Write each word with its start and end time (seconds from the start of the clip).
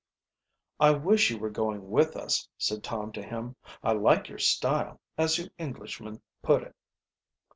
"I 0.79 0.93
wish 0.93 1.29
you 1.29 1.37
were 1.37 1.51
going 1.51 1.91
with 1.91 2.15
us," 2.15 2.49
said 2.57 2.83
Tom 2.83 3.11
to 3.11 3.21
him. 3.21 3.55
"I 3.83 3.91
like 3.91 4.29
your 4.29 4.39
style, 4.39 4.99
as 5.15 5.37
you 5.37 5.51
Englishman 5.59 6.23
put 6.41 6.63
it." 6.63 6.75